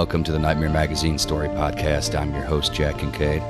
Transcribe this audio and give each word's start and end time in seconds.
Welcome 0.00 0.24
to 0.24 0.32
the 0.32 0.38
Nightmare 0.38 0.70
Magazine 0.70 1.18
Story 1.18 1.48
Podcast. 1.48 2.18
I'm 2.18 2.32
your 2.32 2.44
host, 2.44 2.72
Jack 2.72 3.00
Kincaid. 3.00 3.42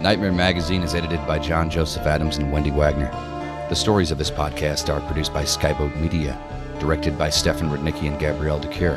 Nightmare 0.00 0.32
Magazine 0.32 0.80
is 0.80 0.94
edited 0.94 1.18
by 1.26 1.38
John 1.38 1.68
Joseph 1.68 2.06
Adams 2.06 2.38
and 2.38 2.50
Wendy 2.50 2.70
Wagner. 2.70 3.10
The 3.68 3.74
stories 3.74 4.10
of 4.10 4.16
this 4.16 4.30
podcast 4.30 4.88
are 4.88 5.06
produced 5.06 5.34
by 5.34 5.42
Skyboat 5.42 5.94
Media, 6.00 6.40
directed 6.80 7.18
by 7.18 7.28
Stefan 7.28 7.68
Rudnicki 7.68 8.08
and 8.08 8.18
Gabrielle 8.18 8.58
de 8.58 8.68
Cuir, 8.68 8.96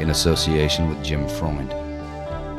in 0.00 0.10
association 0.10 0.88
with 0.88 1.02
Jim 1.02 1.26
Freund. 1.26 1.72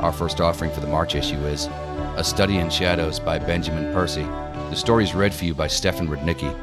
Our 0.02 0.12
first 0.12 0.42
offering 0.42 0.70
for 0.70 0.80
the 0.80 0.86
March 0.88 1.14
issue 1.14 1.42
is 1.46 1.70
A 2.18 2.22
Study 2.22 2.58
in 2.58 2.68
Shadows 2.68 3.18
by 3.18 3.38
Benjamin 3.38 3.90
Percy. 3.94 4.24
The 4.68 4.76
story 4.76 5.04
is 5.04 5.14
read 5.14 5.32
for 5.32 5.46
you 5.46 5.54
by 5.54 5.68
Stefan 5.68 6.08
Rudnicki. 6.08 6.54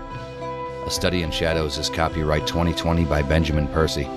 A 0.85 0.91
Study 0.91 1.23
in 1.23 1.31
Shadows 1.31 1.79
is 1.79 1.89
copyright 1.89 2.45
2020 2.45 3.03
by 3.05 3.23
Benjamin 3.23 3.67
Percy. 3.69 4.07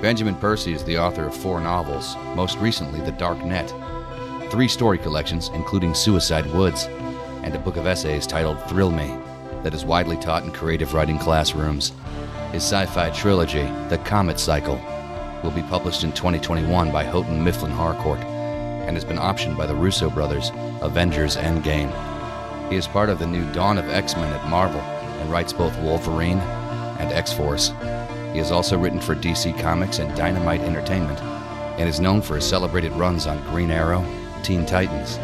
Benjamin 0.00 0.34
Percy 0.34 0.72
is 0.72 0.84
the 0.84 0.98
author 0.98 1.26
of 1.26 1.34
four 1.34 1.60
novels, 1.60 2.16
most 2.34 2.58
recently 2.58 3.00
The 3.00 3.12
Dark 3.12 3.42
Net, 3.44 3.72
three 4.50 4.68
story 4.68 4.98
collections, 4.98 5.50
including 5.54 5.94
Suicide 5.94 6.46
Woods, 6.52 6.84
and 7.42 7.54
a 7.54 7.58
book 7.58 7.76
of 7.76 7.86
essays 7.86 8.26
titled 8.26 8.62
Thrill 8.68 8.90
Me, 8.90 9.16
that 9.62 9.74
is 9.74 9.84
widely 9.84 10.16
taught 10.16 10.44
in 10.44 10.50
creative 10.50 10.94
writing 10.94 11.18
classrooms. 11.18 11.92
His 12.52 12.62
sci 12.62 12.86
fi 12.86 13.10
trilogy, 13.10 13.64
The 13.88 14.00
Comet 14.04 14.38
Cycle, 14.38 14.80
will 15.42 15.50
be 15.50 15.62
published 15.62 16.04
in 16.04 16.12
2021 16.12 16.92
by 16.92 17.04
Houghton 17.04 17.42
Mifflin 17.42 17.72
Harcourt 17.72 18.20
and 18.20 18.96
has 18.96 19.04
been 19.04 19.16
optioned 19.16 19.56
by 19.56 19.66
the 19.66 19.74
Russo 19.74 20.10
brothers, 20.10 20.50
Avengers 20.82 21.36
Endgame. 21.36 21.90
He 22.70 22.76
is 22.76 22.86
part 22.86 23.08
of 23.08 23.18
the 23.18 23.26
new 23.26 23.50
Dawn 23.52 23.78
of 23.78 23.88
X 23.88 24.16
Men 24.16 24.32
at 24.32 24.48
Marvel 24.48 24.80
and 24.80 25.30
writes 25.30 25.52
both 25.52 25.78
Wolverine 25.80 26.38
and 26.98 27.12
X 27.12 27.32
Force. 27.32 27.70
He 28.34 28.40
has 28.40 28.50
also 28.50 28.76
written 28.76 28.98
for 28.98 29.14
DC 29.14 29.56
Comics 29.60 30.00
and 30.00 30.14
Dynamite 30.16 30.60
Entertainment, 30.62 31.22
and 31.78 31.88
is 31.88 32.00
known 32.00 32.20
for 32.20 32.34
his 32.34 32.44
celebrated 32.44 32.90
runs 32.94 33.28
on 33.28 33.40
Green 33.50 33.70
Arrow, 33.70 34.04
Teen 34.42 34.66
Titans, 34.66 35.18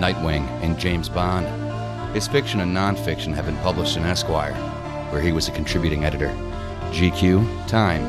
Nightwing, 0.00 0.48
and 0.64 0.76
James 0.76 1.08
Bond. 1.08 1.46
His 2.12 2.26
fiction 2.26 2.58
and 2.58 2.76
nonfiction 2.76 3.32
have 3.34 3.46
been 3.46 3.56
published 3.58 3.96
in 3.96 4.02
Esquire, 4.02 4.52
where 5.12 5.22
he 5.22 5.30
was 5.30 5.46
a 5.46 5.52
contributing 5.52 6.04
editor, 6.04 6.26
GQ, 6.90 7.68
Time, 7.68 8.02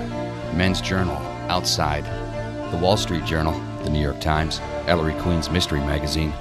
Men's 0.57 0.81
Journal, 0.81 1.17
Outside, 1.49 2.05
The 2.71 2.77
Wall 2.77 2.97
Street 2.97 3.25
Journal, 3.25 3.53
The 3.83 3.91
New 3.91 4.01
York 4.01 4.19
Times, 4.19 4.59
Ellery 4.87 5.13
Queen's 5.21 5.51
Mystery 5.51 5.81
Magazine, 5.81 6.33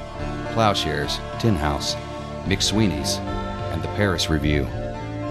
Plowshares, 0.55 1.21
Tin 1.39 1.55
House, 1.55 1.95
McSweeney's, 2.47 3.19
and 3.75 3.83
The 3.83 3.89
Paris 3.89 4.31
Review. 4.31 4.65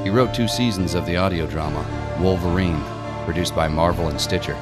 He 0.03 0.11
wrote 0.11 0.35
two 0.35 0.47
seasons 0.47 0.93
of 0.93 1.07
the 1.07 1.17
audio 1.17 1.47
drama 1.47 1.83
Wolverine, 2.19 2.81
produced 3.25 3.55
by 3.55 3.67
Marvel 3.67 4.07
and 4.07 4.19
Stitcher. 4.19 4.57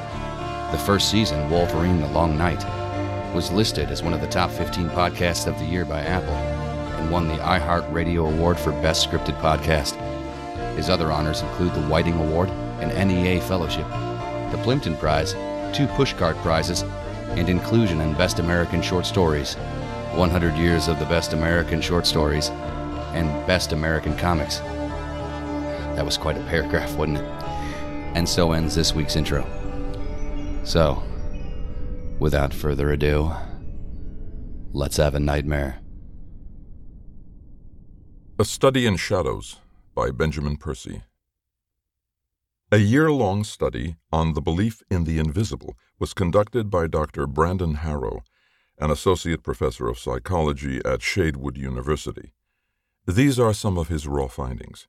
The 0.71 0.83
first 0.85 1.11
season, 1.11 1.49
Wolverine 1.49 2.01
The 2.01 2.07
Long 2.07 2.37
Night, 2.37 2.63
was 3.33 3.51
listed 3.51 3.89
as 3.89 4.01
one 4.01 4.13
of 4.13 4.21
the 4.21 4.27
top 4.27 4.49
15 4.51 4.89
podcasts 4.89 5.47
of 5.47 5.57
the 5.59 5.65
year 5.65 5.85
by 5.85 6.01
Apple 6.01 6.33
and 6.33 7.11
won 7.11 7.27
the 7.27 7.35
iHeartRadio 7.35 8.33
Award 8.33 8.57
for 8.57 8.71
Best 8.81 9.07
Scripted 9.07 9.39
Podcast. 9.39 9.95
His 10.75 10.89
other 10.89 11.11
honors 11.11 11.41
include 11.41 11.73
the 11.73 11.83
Whiting 11.83 12.15
Award 12.15 12.49
and 12.79 13.07
NEA 13.07 13.41
Fellowship, 13.41 13.87
the 14.51 14.59
Plimpton 14.63 14.97
Prize, 14.97 15.33
two 15.75 15.87
Pushcart 15.87 16.35
Prizes, 16.41 16.83
and 17.29 17.49
inclusion 17.49 18.01
in 18.01 18.13
Best 18.13 18.39
American 18.39 18.81
Short 18.81 19.05
Stories, 19.05 19.55
100 20.15 20.55
Years 20.55 20.87
of 20.87 20.99
the 20.99 21.05
Best 21.05 21.33
American 21.33 21.81
Short 21.81 22.05
Stories, 22.05 22.49
and 23.13 23.27
Best 23.45 23.73
American 23.73 24.15
Comics. 24.17 24.59
That 25.95 26.05
was 26.05 26.17
quite 26.17 26.37
a 26.37 26.43
paragraph, 26.45 26.95
wasn't 26.95 27.19
it? 27.19 27.42
And 28.13 28.27
so 28.27 28.51
ends 28.51 28.75
this 28.75 28.93
week's 28.93 29.15
intro. 29.15 29.45
So, 30.63 31.03
without 32.19 32.53
further 32.53 32.91
ado, 32.91 33.31
let's 34.71 34.97
have 34.97 35.15
a 35.15 35.19
nightmare. 35.19 35.79
A 38.39 38.45
Study 38.45 38.85
in 38.85 38.97
Shadows 38.97 39.57
by 39.95 40.11
Benjamin 40.11 40.57
Percy. 40.57 41.03
A 42.71 42.77
year 42.77 43.11
long 43.11 43.43
study 43.43 43.97
on 44.11 44.33
the 44.33 44.41
belief 44.41 44.81
in 44.89 45.03
the 45.03 45.19
invisible 45.19 45.77
was 45.99 46.15
conducted 46.15 46.71
by 46.71 46.87
Dr. 46.87 47.27
Brandon 47.27 47.75
Harrow, 47.75 48.23
an 48.79 48.89
associate 48.89 49.43
professor 49.43 49.87
of 49.87 49.99
psychology 49.99 50.77
at 50.83 51.01
Shadewood 51.01 51.55
University. 51.55 52.31
These 53.05 53.39
are 53.39 53.53
some 53.53 53.77
of 53.77 53.89
his 53.89 54.07
raw 54.07 54.27
findings. 54.27 54.87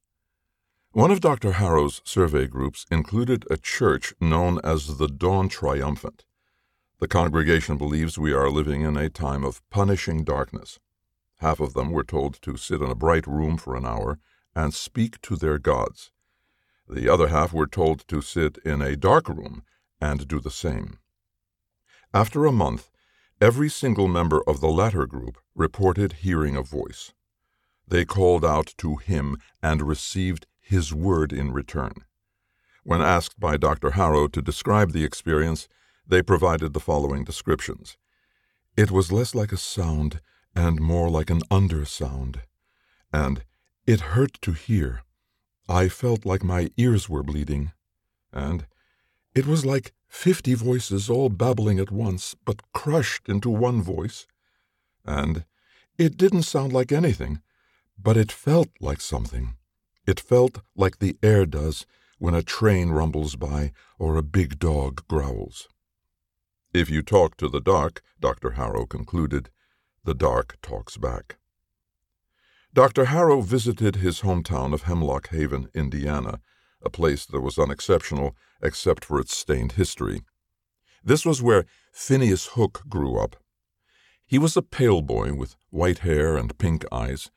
One 0.95 1.11
of 1.11 1.21
Dr. 1.21 1.55
Harrow's 1.55 2.01
survey 2.05 2.47
groups 2.47 2.87
included 2.89 3.45
a 3.51 3.57
church 3.57 4.15
known 4.21 4.61
as 4.63 4.97
the 4.97 5.09
Dawn 5.09 5.49
Triumphant. 5.49 6.25
The 7.01 7.09
congregation 7.09 7.77
believes 7.77 8.17
we 8.17 8.33
are 8.33 8.49
living 8.49 8.83
in 8.83 8.97
a 8.97 9.11
time 9.11 9.43
of 9.45 9.69
punishing 9.71 10.23
darkness. 10.23 10.79
Half 11.39 11.59
of 11.59 11.75
them 11.75 11.91
were 11.91 12.05
told 12.05 12.41
to 12.43 12.57
sit 12.57 12.81
in 12.81 12.91
a 12.91 12.95
bright 12.95 13.27
room 13.27 13.57
for 13.57 13.75
an 13.75 13.85
hour 13.85 14.21
and 14.55 14.73
speak 14.73 15.21
to 15.23 15.35
their 15.35 15.59
gods. 15.59 16.13
The 16.89 17.09
other 17.09 17.27
half 17.27 17.53
were 17.53 17.67
told 17.67 18.07
to 18.07 18.21
sit 18.23 18.59
in 18.59 18.81
a 18.81 18.95
dark 18.95 19.29
room 19.29 19.65
and 20.01 20.29
do 20.29 20.39
the 20.39 20.49
same. 20.49 21.01
After 22.15 22.47
a 22.47 22.53
month, 22.53 22.93
every 23.41 23.69
single 23.69 24.07
member 24.07 24.45
of 24.47 24.61
the 24.61 24.71
latter 24.71 25.07
group 25.09 25.39
reported 25.57 26.13
hearing 26.23 26.55
a 26.55 26.63
voice. 26.63 27.13
They 27.85 28.05
called 28.05 28.45
out 28.45 28.75
to 28.79 28.95
him 28.95 29.39
and 29.61 29.83
received 29.83 30.47
his 30.65 30.93
word 30.95 31.33
in 31.33 31.53
return. 31.53 31.93
When 32.83 33.01
asked 33.01 33.39
by 33.39 33.57
Dr. 33.57 33.93
Harrow 33.93 34.29
to 34.29 34.43
describe 34.43 34.93
the 34.93 35.05
experience, 35.05 35.69
they 36.07 36.23
provided 36.23 36.73
the 36.73 36.81
following 36.81 37.25
descriptions. 37.25 37.97
It 38.77 38.91
was 38.91 39.13
less 39.13 39.35
like 39.35 39.53
a 39.53 39.57
sound 39.57 40.21
and 40.55 40.81
more 40.81 41.09
like 41.09 41.31
an 41.31 41.43
undersound. 41.51 42.41
And 43.13 43.45
it 43.87 44.13
hurt 44.13 44.41
to 44.43 44.53
hear. 44.53 45.03
I 45.69 45.89
felt 45.89 46.27
like 46.27 46.45
my 46.45 46.71
ears 46.77 47.09
were 47.09 47.23
bleeding. 47.23 47.73
And 48.33 48.67
it 49.35 49.47
was 49.47 49.65
like 49.65 49.93
fifty 50.09 50.55
voices 50.55 51.09
all 51.09 51.29
babbling 51.29 51.79
at 51.79 51.91
once, 51.91 52.35
but 52.45 52.73
crushed 52.73 53.29
into 53.29 53.51
one 53.51 53.83
voice. 53.83 54.27
And 55.05 55.45
it 55.99 56.17
didn't 56.17 56.43
sound 56.43 56.73
like 56.73 56.93
anything, 56.93 57.41
But 57.97 58.17
it 58.17 58.33
felt 58.33 58.69
like 58.81 59.01
something. 59.01 59.57
It 60.07 60.21
felt 60.21 60.61
like 60.77 60.99
the 60.99 61.17
air 61.23 61.47
does 61.47 61.87
when 62.19 62.35
a 62.35 62.43
train 62.43 62.91
rumbles 62.91 63.37
by 63.37 63.73
or 63.99 64.17
a 64.17 64.23
big 64.23 64.59
dog 64.59 65.07
growls. 65.09 65.69
If 66.73 66.91
you 66.91 67.03
talk 67.03 67.37
to 67.39 67.49
the 67.49 67.61
dark, 67.61 68.03
Dr. 68.21 68.53
Harrow 68.53 68.87
concluded, 68.87 69.51
the 70.05 70.15
dark 70.15 70.59
talks 70.61 70.97
back. 70.97 71.37
Dr. 72.73 73.07
Harrow 73.07 73.41
visited 73.41 73.97
his 73.97 74.23
hometown 74.23 74.75
of 74.75 74.83
Hemlock 74.83 75.29
Haven, 75.29 75.69
Indiana, 75.75 76.41
a 76.83 76.91
place 76.91 77.25
that 77.27 77.41
was 77.41 77.59
unexceptional 77.59 78.37
except 78.61 79.05
for 79.05 79.21
its 79.21 79.37
stained 79.37 79.73
history. 79.73 80.23
This 81.03 81.25
was 81.25 81.43
where 81.43 81.67
Phineas 81.93 82.47
Hook 82.55 82.83
grew 82.89 83.17
up. 83.17 83.37
He 84.27 84.39
was 84.39 84.57
a 84.57 84.63
pale 84.63 85.03
boy 85.03 85.35
with 85.35 85.57
white 85.71 85.99
hair 86.01 86.37
and 86.37 86.59
pink 86.59 86.85
eyes, 86.91 87.31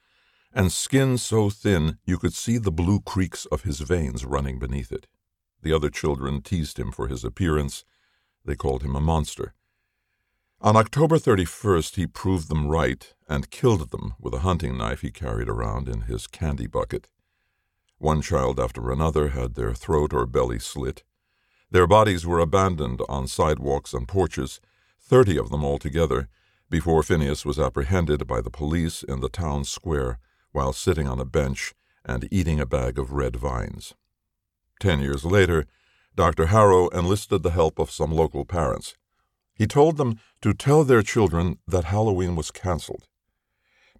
and 0.57 0.71
skin 0.71 1.19
so 1.19 1.51
thin 1.51 1.99
you 2.03 2.17
could 2.17 2.33
see 2.33 2.57
the 2.57 2.71
blue 2.71 2.99
creeks 2.99 3.45
of 3.51 3.61
his 3.61 3.81
veins 3.81 4.25
running 4.25 4.57
beneath 4.57 4.91
it. 4.91 5.05
The 5.61 5.71
other 5.71 5.91
children 5.91 6.41
teased 6.41 6.79
him 6.79 6.91
for 6.91 7.07
his 7.07 7.23
appearance. 7.23 7.85
They 8.43 8.55
called 8.55 8.81
him 8.81 8.95
a 8.95 8.99
monster. 8.99 9.53
On 10.59 10.75
October 10.75 11.19
31st, 11.19 11.93
he 11.93 12.07
proved 12.07 12.49
them 12.49 12.67
right 12.67 13.13
and 13.29 13.51
killed 13.51 13.91
them 13.91 14.15
with 14.19 14.33
a 14.33 14.39
hunting 14.39 14.79
knife 14.79 15.01
he 15.01 15.11
carried 15.11 15.47
around 15.47 15.87
in 15.87 16.01
his 16.01 16.25
candy 16.25 16.65
bucket. 16.65 17.07
One 17.99 18.23
child 18.23 18.59
after 18.59 18.91
another 18.91 19.27
had 19.29 19.53
their 19.53 19.75
throat 19.75 20.11
or 20.11 20.25
belly 20.25 20.57
slit. 20.57 21.03
Their 21.69 21.85
bodies 21.85 22.25
were 22.25 22.39
abandoned 22.39 23.01
on 23.07 23.27
sidewalks 23.27 23.93
and 23.93 24.07
porches, 24.07 24.59
thirty 24.99 25.37
of 25.37 25.51
them 25.51 25.63
altogether, 25.63 26.29
before 26.67 27.03
Phineas 27.03 27.45
was 27.45 27.59
apprehended 27.59 28.25
by 28.25 28.41
the 28.41 28.49
police 28.49 29.03
in 29.03 29.19
the 29.19 29.29
town 29.29 29.63
square 29.63 30.17
while 30.51 30.73
sitting 30.73 31.07
on 31.07 31.19
a 31.19 31.25
bench 31.25 31.73
and 32.05 32.27
eating 32.31 32.59
a 32.59 32.65
bag 32.65 32.97
of 32.97 33.11
red 33.11 33.35
vines. 33.35 33.93
Ten 34.79 34.99
years 34.99 35.25
later, 35.25 35.65
Dr. 36.15 36.47
Harrow 36.47 36.87
enlisted 36.89 37.43
the 37.43 37.51
help 37.51 37.79
of 37.79 37.91
some 37.91 38.11
local 38.11 38.45
parents. 38.45 38.95
He 39.53 39.67
told 39.67 39.97
them 39.97 40.19
to 40.41 40.53
tell 40.53 40.83
their 40.83 41.01
children 41.01 41.59
that 41.67 41.85
Halloween 41.85 42.35
was 42.35 42.51
canceled 42.51 43.07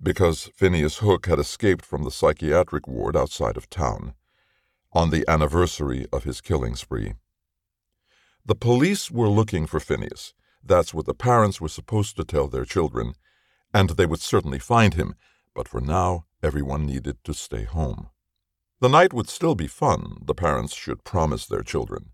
because 0.02 0.52
Phineas 0.56 0.98
Hook 0.98 1.26
had 1.26 1.40
escaped 1.40 1.86
from 1.86 2.04
the 2.04 2.12
psychiatric 2.12 2.88
ward 2.88 3.16
outside 3.16 3.58
of 3.58 3.70
town 3.70 4.14
on 4.94 5.10
the 5.10 5.26
anniversary 5.28 6.06
of 6.14 6.24
his 6.24 6.42
killing 6.42 6.76
spree. 6.76 7.14
The 8.46 8.56
police 8.56 9.12
were 9.12 9.30
looking 9.30 9.66
for 9.66 9.80
Phineas. 9.80 10.34
That's 10.64 10.94
what 10.94 11.06
the 11.06 11.14
parents 11.14 11.60
were 11.60 11.70
supposed 11.70 12.16
to 12.18 12.24
tell 12.24 12.48
their 12.48 12.66
children, 12.66 13.14
and 13.74 13.92
they 13.92 14.06
would 14.06 14.22
certainly 14.22 14.60
find 14.60 14.94
him, 14.94 15.16
but 15.54 15.68
for 15.68 15.82
now 15.82 16.26
everyone 16.44 16.86
needed 16.86 17.24
to 17.24 17.34
stay 17.34 17.64
home. 17.64 18.10
The 18.80 18.90
night 18.90 19.14
would 19.14 19.30
still 19.30 19.56
be 19.56 19.68
fun, 19.68 20.18
the 20.22 20.36
parents 20.36 20.76
should 20.76 21.04
promise 21.04 21.46
their 21.46 21.64
children. 21.64 22.12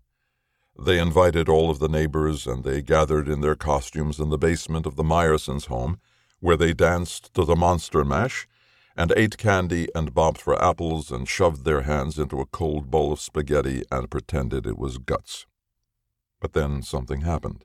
They 0.78 0.98
invited 0.98 1.48
all 1.48 1.70
of 1.70 1.78
the 1.78 1.88
neighbors, 1.88 2.46
and 2.46 2.64
they 2.64 2.82
gathered 2.82 3.28
in 3.28 3.42
their 3.42 3.54
costumes 3.54 4.18
in 4.18 4.30
the 4.30 4.38
basement 4.38 4.86
of 4.86 4.96
the 4.96 5.04
Myersons' 5.04 5.66
home, 5.66 6.00
where 6.40 6.56
they 6.56 6.72
danced 6.72 7.32
to 7.34 7.44
the 7.44 7.54
monster 7.54 8.04
mash, 8.04 8.48
and 8.96 9.12
ate 9.16 9.36
candy 9.36 9.88
and 9.94 10.14
bobbed 10.14 10.40
for 10.40 10.62
apples 10.62 11.10
and 11.10 11.28
shoved 11.28 11.64
their 11.64 11.82
hands 11.82 12.18
into 12.18 12.40
a 12.40 12.46
cold 12.46 12.90
bowl 12.90 13.12
of 13.12 13.20
spaghetti 13.20 13.82
and 13.90 14.10
pretended 14.10 14.66
it 14.66 14.78
was 14.78 14.98
guts. 14.98 15.46
But 16.40 16.52
then 16.52 16.82
something 16.82 17.22
happened. 17.22 17.64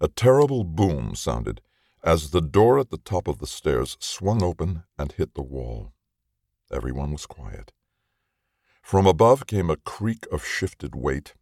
A 0.00 0.08
terrible 0.08 0.64
boom 0.64 1.14
sounded 1.14 1.60
as 2.02 2.30
the 2.30 2.40
door 2.40 2.78
at 2.78 2.90
the 2.90 2.98
top 2.98 3.28
of 3.28 3.38
the 3.38 3.46
stairs 3.46 3.96
swung 4.00 4.42
open 4.42 4.84
and 4.98 5.12
hit 5.12 5.34
the 5.34 5.42
wall. 5.42 5.92
Everyone 6.72 7.12
was 7.12 7.26
quiet. 7.26 7.72
From 8.82 9.06
above 9.06 9.46
came 9.46 9.70
a 9.70 9.76
creak 9.76 10.26
of 10.32 10.44
shifted 10.44 10.94
weight, 10.94 11.34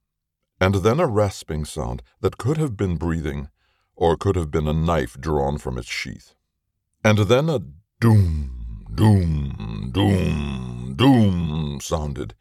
and 0.60 0.76
then 0.76 1.00
a 1.00 1.06
rasping 1.06 1.64
sound 1.64 2.02
that 2.20 2.38
could 2.38 2.56
have 2.56 2.76
been 2.76 2.96
breathing 2.96 3.48
or 3.94 4.16
could 4.16 4.36
have 4.36 4.50
been 4.50 4.66
a 4.66 4.72
knife 4.72 5.16
drawn 5.20 5.58
from 5.58 5.78
its 5.78 5.88
sheath. 5.88 6.34
And 7.04 7.18
then 7.18 7.48
a 7.48 7.60
doom, 8.00 8.84
doom, 8.94 9.90
doom, 9.92 10.94
doom 10.96 11.78
sounded 11.80 12.34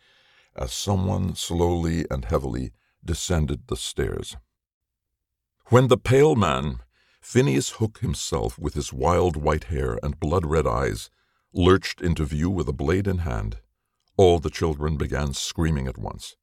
as 0.56 0.74
someone 0.74 1.36
slowly 1.36 2.06
and 2.10 2.26
heavily 2.26 2.72
descended 3.06 3.68
the 3.68 3.78
stairs. 3.78 4.36
When 5.68 5.88
the 5.88 5.98
pale 5.98 6.36
man, 6.36 6.80
Phineas 7.28 7.72
Hook 7.72 8.00
himself, 8.00 8.58
with 8.58 8.74
his 8.74 8.94
wild 8.94 9.36
white 9.36 9.66
hair 9.66 10.00
and 10.02 10.18
blood 10.18 10.46
red 10.46 10.66
eyes, 10.66 11.10
lurched 11.52 12.00
into 12.00 12.24
view 12.24 12.50
with 12.50 12.70
a 12.70 12.74
blade 12.74 13.06
in 13.06 13.18
hand, 13.18 13.58
all 14.16 14.40
the 14.40 14.50
children 14.50 14.96
began 14.96 15.34
screaming 15.34 15.90
at 15.90 15.98
once. 15.98 16.38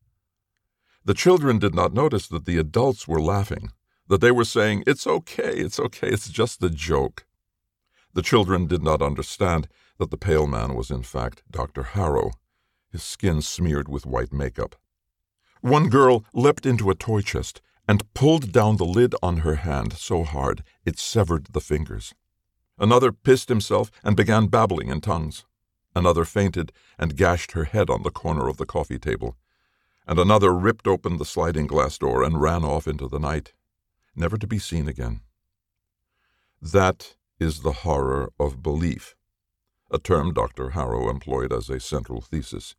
The 1.03 1.15
children 1.15 1.59
did 1.59 1.75
not 1.75 1.95
notice 1.95 2.29
that 2.29 2.45
the 2.45 2.59
adults 2.59 3.09
were 3.09 3.23
laughing, 3.23 3.73
that 4.09 4.21
they 4.21 4.31
were 4.31 4.45
saying, 4.45 4.85
It's 4.87 5.07
okay, 5.07 5.55
it's 5.57 5.81
okay, 5.81 6.09
it's 6.09 6.29
just 6.29 6.63
a 6.63 6.69
joke. 6.69 7.25
The 8.13 8.21
children 8.21 8.67
did 8.67 8.83
not 8.83 9.01
understand 9.01 9.69
that 9.97 10.11
the 10.11 10.19
pale 10.19 10.47
man 10.47 10.75
was 10.75 10.91
in 10.91 11.03
fact 11.03 11.45
Dr. 11.51 11.83
Harrow, 11.83 12.33
his 12.93 13.03
skin 13.03 13.41
smeared 13.41 13.89
with 13.89 14.05
white 14.05 14.35
makeup. 14.35 14.77
One 15.63 15.89
girl 15.89 16.27
leapt 16.35 16.67
into 16.67 16.91
a 16.91 16.95
toy 16.95 17.23
chest 17.23 17.63
and 17.87 18.13
pulled 18.15 18.53
down 18.53 18.77
the 18.77 18.85
lid 18.85 19.15
on 19.23 19.39
her 19.39 19.57
hand 19.57 19.93
so 19.95 20.25
hard 20.25 20.63
it 20.85 20.99
severed 20.99 21.47
the 21.53 21.61
fingers. 21.61 22.15
Another 22.79 23.13
pissed 23.13 23.49
himself 23.49 23.91
and 24.03 24.17
began 24.17 24.47
babbling 24.47 24.89
in 24.89 25.01
tongues. 25.01 25.45
Another 25.95 26.25
fainted 26.25 26.73
and 26.99 27.17
gashed 27.17 27.53
her 27.53 27.65
head 27.65 27.89
on 27.89 28.03
the 28.03 28.11
corner 28.11 28.49
of 28.49 28.57
the 28.57 28.67
coffee 28.67 28.99
table. 28.99 29.37
And 30.07 30.19
another 30.19 30.53
ripped 30.53 30.87
open 30.87 31.19
the 31.19 31.25
sliding 31.25 31.67
glass 31.67 31.99
door 31.99 32.23
and 32.23 32.41
ran 32.41 32.65
off 32.65 32.89
into 32.89 33.07
the 33.09 33.21
night, 33.21 33.53
never 34.17 34.37
to 34.37 34.47
be 34.47 34.59
seen 34.59 34.89
again. 34.89 35.21
That 36.61 37.17
is 37.39 37.61
the 37.61 37.73
horror 37.73 38.33
of 38.41 38.63
belief, 38.63 39.15
a 39.91 39.99
term 39.99 40.33
Dr. 40.33 40.71
Harrow 40.71 41.09
employed 41.09 41.53
as 41.53 41.71
a 41.71 41.79
central 41.79 42.21
thesis. 42.21 42.75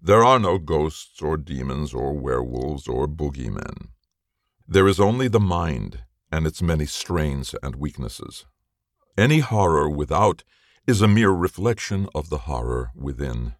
There 0.00 0.24
are 0.24 0.38
no 0.38 0.58
ghosts 0.58 1.20
or 1.20 1.36
demons 1.36 1.92
or 1.92 2.14
werewolves 2.14 2.88
or 2.88 3.06
boogeymen. 3.06 3.88
There 4.68 4.88
is 4.88 4.98
only 4.98 5.28
the 5.28 5.38
mind 5.38 6.00
and 6.32 6.44
its 6.44 6.60
many 6.60 6.86
strains 6.86 7.54
and 7.62 7.76
weaknesses. 7.76 8.46
Any 9.16 9.38
horror 9.38 9.88
without 9.88 10.42
is 10.88 11.00
a 11.00 11.08
mere 11.08 11.30
reflection 11.30 12.08
of 12.14 12.30
the 12.30 12.38
horror 12.38 12.90
within, 12.94 13.54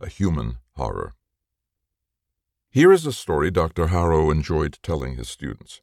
a 0.00 0.08
human 0.08 0.58
horror. 0.76 1.14
Here 2.70 2.92
is 2.92 3.04
a 3.06 3.12
story 3.12 3.50
Dr. 3.50 3.88
Harrow 3.88 4.30
enjoyed 4.30 4.78
telling 4.84 5.16
his 5.16 5.28
students. 5.28 5.80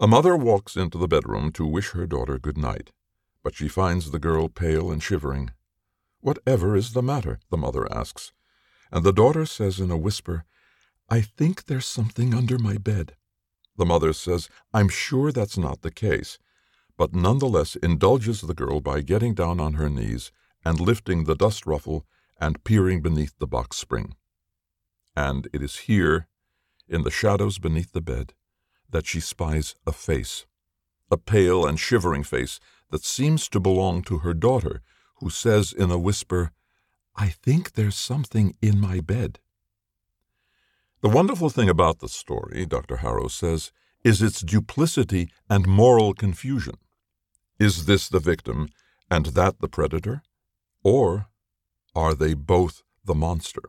A 0.00 0.08
mother 0.08 0.36
walks 0.36 0.76
into 0.76 0.98
the 0.98 1.06
bedroom 1.06 1.52
to 1.52 1.64
wish 1.64 1.90
her 1.90 2.06
daughter 2.06 2.38
good 2.38 2.58
night, 2.58 2.90
but 3.44 3.54
she 3.54 3.68
finds 3.68 4.10
the 4.10 4.18
girl 4.18 4.48
pale 4.48 4.90
and 4.90 5.00
shivering. 5.00 5.52
Whatever 6.20 6.74
is 6.74 6.92
the 6.92 7.02
matter? 7.02 7.38
the 7.50 7.56
mother 7.56 7.86
asks, 7.92 8.32
and 8.90 9.04
the 9.04 9.12
daughter 9.12 9.46
says 9.46 9.78
in 9.78 9.92
a 9.92 9.96
whisper, 9.96 10.44
I 11.08 11.20
think 11.20 11.66
there's 11.66 11.86
something 11.86 12.34
under 12.34 12.58
my 12.58 12.76
bed. 12.76 13.14
The 13.76 13.86
mother 13.86 14.12
says, 14.12 14.48
I'm 14.72 14.88
sure 14.88 15.32
that's 15.32 15.56
not 15.56 15.82
the 15.82 15.90
case, 15.90 16.38
but 16.96 17.14
nonetheless 17.14 17.76
indulges 17.76 18.42
the 18.42 18.54
girl 18.54 18.80
by 18.80 19.00
getting 19.00 19.34
down 19.34 19.60
on 19.60 19.74
her 19.74 19.88
knees 19.88 20.32
and 20.64 20.78
lifting 20.78 21.24
the 21.24 21.34
dust 21.34 21.66
ruffle 21.66 22.04
and 22.38 22.62
peering 22.64 23.00
beneath 23.00 23.38
the 23.38 23.46
box 23.46 23.76
spring. 23.76 24.14
And 25.16 25.48
it 25.52 25.62
is 25.62 25.76
here, 25.80 26.28
in 26.88 27.02
the 27.02 27.10
shadows 27.10 27.58
beneath 27.58 27.92
the 27.92 28.00
bed, 28.00 28.34
that 28.90 29.06
she 29.06 29.20
spies 29.20 29.74
a 29.86 29.92
face, 29.92 30.46
a 31.10 31.16
pale 31.16 31.66
and 31.66 31.78
shivering 31.78 32.22
face 32.22 32.60
that 32.90 33.04
seems 33.04 33.48
to 33.48 33.60
belong 33.60 34.02
to 34.02 34.18
her 34.18 34.34
daughter, 34.34 34.82
who 35.16 35.30
says 35.30 35.72
in 35.72 35.90
a 35.90 35.98
whisper, 35.98 36.52
I 37.14 37.28
think 37.28 37.72
there's 37.72 37.96
something 37.96 38.54
in 38.60 38.80
my 38.80 39.00
bed. 39.00 39.38
The 41.02 41.08
wonderful 41.08 41.48
thing 41.48 41.70
about 41.70 42.00
the 42.00 42.10
story, 42.10 42.66
Dr. 42.66 42.98
Harrow 42.98 43.28
says, 43.28 43.72
is 44.04 44.20
its 44.20 44.42
duplicity 44.42 45.30
and 45.48 45.66
moral 45.66 46.12
confusion. 46.12 46.74
Is 47.58 47.86
this 47.86 48.08
the 48.08 48.20
victim 48.20 48.68
and 49.10 49.26
that 49.26 49.60
the 49.60 49.68
predator? 49.68 50.22
Or 50.84 51.28
are 51.94 52.14
they 52.14 52.34
both 52.34 52.82
the 53.02 53.14
monster? 53.14 53.62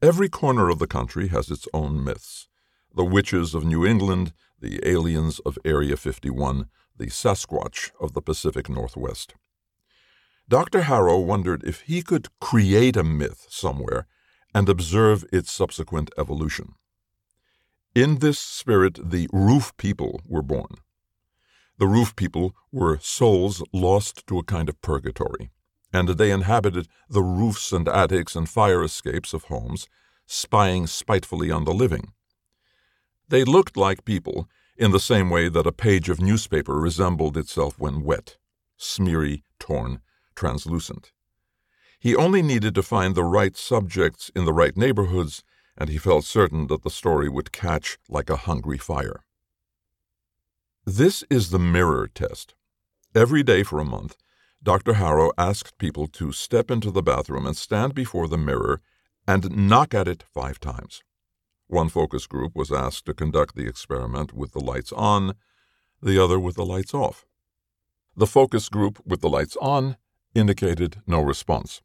Every 0.00 0.28
corner 0.28 0.68
of 0.68 0.78
the 0.78 0.86
country 0.86 1.26
has 1.28 1.50
its 1.50 1.66
own 1.74 2.04
myths. 2.04 2.46
The 2.94 3.04
witches 3.04 3.52
of 3.52 3.64
New 3.64 3.84
England, 3.84 4.32
the 4.60 4.80
aliens 4.88 5.40
of 5.40 5.58
Area 5.64 5.96
51, 5.96 6.68
the 6.96 7.06
Sasquatch 7.06 7.90
of 8.00 8.12
the 8.12 8.22
Pacific 8.22 8.68
Northwest. 8.68 9.34
Dr. 10.48 10.82
Harrow 10.82 11.18
wondered 11.18 11.64
if 11.64 11.80
he 11.80 12.02
could 12.02 12.28
create 12.40 12.96
a 12.96 13.02
myth 13.02 13.46
somewhere 13.50 14.06
and 14.54 14.68
observe 14.68 15.24
its 15.32 15.50
subsequent 15.52 16.10
evolution. 16.18 16.74
In 17.94 18.18
this 18.18 18.38
spirit, 18.38 19.10
the 19.10 19.28
roof 19.32 19.76
people 19.76 20.20
were 20.24 20.42
born. 20.42 20.76
The 21.78 21.86
roof 21.86 22.16
people 22.16 22.54
were 22.72 22.98
souls 23.00 23.62
lost 23.72 24.26
to 24.26 24.38
a 24.38 24.44
kind 24.44 24.68
of 24.68 24.80
purgatory. 24.82 25.50
and 25.92 26.08
they 26.10 26.30
inhabited 26.30 26.86
the 27.08 27.22
roofs 27.22 27.72
and 27.72 27.88
attics 27.88 28.36
and 28.36 28.48
fire 28.48 28.82
escapes 28.82 29.32
of 29.32 29.44
homes, 29.44 29.88
spying 30.26 30.86
spitefully 30.86 31.50
on 31.50 31.64
the 31.64 31.72
living. 31.72 32.12
They 33.28 33.44
looked 33.44 33.76
like 33.76 34.04
people 34.04 34.48
in 34.76 34.90
the 34.90 35.00
same 35.00 35.30
way 35.30 35.48
that 35.48 35.66
a 35.66 35.72
page 35.72 36.08
of 36.08 36.20
newspaper 36.20 36.78
resembled 36.78 37.36
itself 37.36 37.78
when 37.78 38.02
wet, 38.04 38.36
smeary, 38.76 39.42
torn, 39.58 40.00
translucent. 40.34 41.12
He 42.00 42.14
only 42.14 42.42
needed 42.42 42.74
to 42.76 42.82
find 42.82 43.14
the 43.14 43.24
right 43.24 43.56
subjects 43.56 44.30
in 44.36 44.44
the 44.44 44.52
right 44.52 44.76
neighborhoods, 44.76 45.42
and 45.76 45.90
he 45.90 45.98
felt 45.98 46.24
certain 46.24 46.68
that 46.68 46.82
the 46.82 46.90
story 46.90 47.28
would 47.28 47.52
catch 47.52 47.98
like 48.08 48.30
a 48.30 48.36
hungry 48.36 48.78
fire. 48.78 49.24
This 50.84 51.24
is 51.28 51.50
the 51.50 51.58
mirror 51.58 52.08
test. 52.08 52.54
Every 53.14 53.42
day 53.42 53.62
for 53.62 53.80
a 53.80 53.84
month, 53.84 54.16
Dr. 54.62 54.94
Harrow 54.94 55.32
asked 55.36 55.78
people 55.78 56.06
to 56.08 56.32
step 56.32 56.70
into 56.70 56.90
the 56.90 57.02
bathroom 57.02 57.46
and 57.46 57.56
stand 57.56 57.94
before 57.94 58.28
the 58.28 58.38
mirror 58.38 58.80
and 59.26 59.68
knock 59.68 59.92
at 59.92 60.08
it 60.08 60.22
five 60.22 60.58
times. 60.60 61.02
One 61.66 61.88
focus 61.88 62.26
group 62.26 62.54
was 62.54 62.72
asked 62.72 63.06
to 63.06 63.14
conduct 63.14 63.54
the 63.54 63.68
experiment 63.68 64.32
with 64.32 64.52
the 64.52 64.60
lights 64.60 64.92
on, 64.92 65.34
the 66.02 66.22
other 66.22 66.38
with 66.38 66.54
the 66.54 66.64
lights 66.64 66.94
off. 66.94 67.26
The 68.16 68.26
focus 68.26 68.68
group 68.68 69.00
with 69.04 69.20
the 69.20 69.28
lights 69.28 69.56
on 69.60 69.96
indicated 70.34 71.02
no 71.06 71.20
response. 71.20 71.82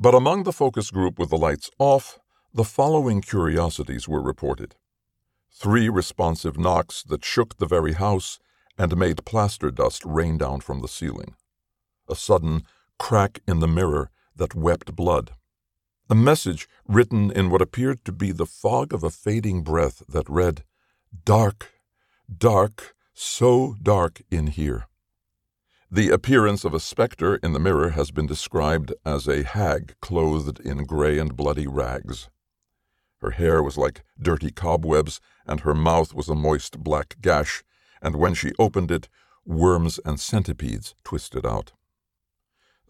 But 0.00 0.14
among 0.14 0.44
the 0.44 0.52
focus 0.52 0.92
group 0.92 1.18
with 1.18 1.30
the 1.30 1.36
lights 1.36 1.70
off, 1.80 2.20
the 2.54 2.62
following 2.62 3.20
curiosities 3.20 4.06
were 4.06 4.22
reported. 4.22 4.76
Three 5.52 5.88
responsive 5.88 6.56
knocks 6.56 7.02
that 7.02 7.24
shook 7.24 7.56
the 7.56 7.66
very 7.66 7.94
house 7.94 8.38
and 8.78 8.96
made 8.96 9.24
plaster 9.24 9.72
dust 9.72 10.04
rain 10.04 10.38
down 10.38 10.60
from 10.60 10.82
the 10.82 10.88
ceiling, 10.88 11.34
a 12.08 12.14
sudden 12.14 12.62
crack 12.96 13.40
in 13.48 13.58
the 13.58 13.66
mirror 13.66 14.10
that 14.36 14.54
wept 14.54 14.94
blood, 14.94 15.32
a 16.08 16.14
message 16.14 16.68
written 16.86 17.32
in 17.32 17.50
what 17.50 17.60
appeared 17.60 18.04
to 18.04 18.12
be 18.12 18.30
the 18.30 18.46
fog 18.46 18.94
of 18.94 19.02
a 19.02 19.10
fading 19.10 19.62
breath 19.62 20.04
that 20.08 20.30
read, 20.30 20.62
Dark, 21.24 21.72
dark, 22.32 22.94
so 23.14 23.74
dark 23.82 24.22
in 24.30 24.46
here. 24.46 24.87
The 25.90 26.10
appearance 26.10 26.64
of 26.64 26.74
a 26.74 26.80
spectre 26.80 27.36
in 27.36 27.54
the 27.54 27.58
mirror 27.58 27.90
has 27.90 28.10
been 28.10 28.26
described 28.26 28.92
as 29.06 29.26
a 29.26 29.42
hag 29.42 29.94
clothed 30.02 30.60
in 30.60 30.84
gray 30.84 31.18
and 31.18 31.34
bloody 31.34 31.66
rags. 31.66 32.28
Her 33.22 33.30
hair 33.30 33.62
was 33.62 33.78
like 33.78 34.04
dirty 34.20 34.50
cobwebs, 34.50 35.18
and 35.46 35.60
her 35.60 35.74
mouth 35.74 36.12
was 36.12 36.28
a 36.28 36.34
moist 36.34 36.80
black 36.80 37.16
gash, 37.22 37.64
and 38.02 38.16
when 38.16 38.34
she 38.34 38.52
opened 38.58 38.90
it, 38.90 39.08
worms 39.46 39.98
and 40.04 40.20
centipedes 40.20 40.94
twisted 41.04 41.46
out. 41.46 41.72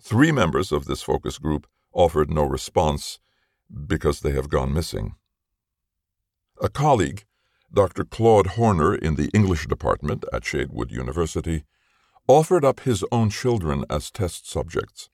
Three 0.00 0.32
members 0.32 0.72
of 0.72 0.86
this 0.86 1.02
focus 1.02 1.38
group 1.38 1.68
offered 1.92 2.30
no 2.30 2.42
response 2.42 3.20
because 3.86 4.20
they 4.20 4.32
have 4.32 4.48
gone 4.48 4.74
missing. 4.74 5.14
A 6.60 6.68
colleague, 6.68 7.26
Dr. 7.72 8.04
Claude 8.04 8.48
Horner 8.48 8.92
in 8.92 9.14
the 9.14 9.30
English 9.32 9.68
department 9.68 10.24
at 10.32 10.42
Shadewood 10.42 10.90
University, 10.90 11.62
offered 12.28 12.62
up 12.62 12.80
his 12.80 13.02
own 13.10 13.30
children 13.30 13.86
as 13.88 14.10
test 14.10 14.48
subjects. 14.48 15.08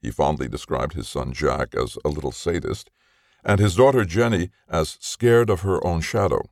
He 0.00 0.12
fondly 0.12 0.48
described 0.48 0.94
his 0.94 1.08
son 1.08 1.32
Jack 1.32 1.74
as 1.74 1.98
a 2.04 2.08
little 2.08 2.30
sadist, 2.30 2.88
and 3.44 3.58
his 3.58 3.74
daughter 3.74 4.04
Jenny 4.04 4.50
as 4.68 4.96
scared 5.00 5.50
of 5.50 5.62
her 5.62 5.84
own 5.84 6.00
shadow. 6.00 6.42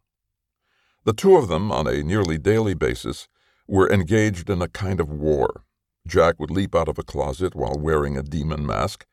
The 1.05 1.12
two 1.12 1.37
of 1.37 1.47
them, 1.47 1.71
on 1.71 1.87
a 1.87 2.02
nearly 2.02 2.38
daily 2.38 2.75
basis, 2.75 3.29
were 3.69 3.90
engaged 3.90 4.50
in 4.50 4.61
a 4.61 4.69
kind 4.69 4.99
of 5.00 5.09
war. 5.09 5.64
Jack 6.07 6.40
would 6.40 6.50
leap 6.50 6.75
out 6.75 6.88
of 6.88 6.99
a 6.99 7.05
closet 7.05 7.55
while 7.55 7.79
wearing 7.79 8.17
a 8.17 8.23
demon 8.23 8.67
mask, 8.67 9.07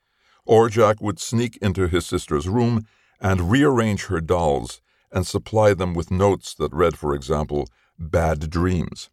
or 0.46 0.68
Jack 0.68 1.00
would 1.00 1.20
sneak 1.20 1.58
into 1.58 1.88
his 1.88 2.08
sister's 2.08 2.50
room 2.50 2.88
and 3.22 3.52
rearrange 3.52 4.06
her 4.06 4.20
dolls 4.20 4.82
and 5.12 5.28
supply 5.28 5.76
them 5.76 5.94
with 5.94 6.10
notes 6.10 6.56
that 6.56 6.74
read, 6.74 6.98
for 6.98 7.14
example, 7.14 7.68
bad 8.00 8.50
dreams 8.50 9.10